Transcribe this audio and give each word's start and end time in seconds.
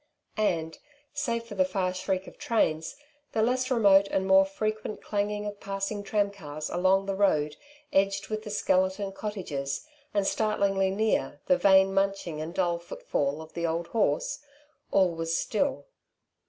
And, 0.37 0.79
save 1.13 1.43
for 1.43 1.53
the 1.53 1.63
far 1.63 1.93
shriek 1.93 2.25
of 2.25 2.39
trains, 2.39 2.95
the 3.33 3.43
less 3.43 3.69
remote 3.69 4.07
and 4.09 4.25
more 4.25 4.45
frequent 4.45 4.99
clanging 4.99 5.45
of 5.45 5.59
passing 5.59 6.01
tramcars 6.01 6.71
along 6.71 7.05
the 7.05 7.13
road 7.13 7.55
edged 7.93 8.27
with 8.27 8.41
the 8.41 8.49
skeleton 8.49 9.11
cottages, 9.11 9.85
and, 10.11 10.25
startlingly 10.25 10.89
near, 10.89 11.39
the 11.45 11.55
vain 11.55 11.93
munching 11.93 12.41
and 12.41 12.55
dull 12.55 12.79
footfall 12.79 13.43
of 13.43 13.53
the 13.53 13.67
old 13.67 13.89
horse, 13.89 14.39
all 14.91 15.11
was 15.13 15.37
still. 15.37 15.85